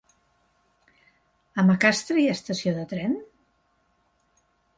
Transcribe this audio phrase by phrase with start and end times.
[1.63, 3.15] A Macastre hi ha estació de tren?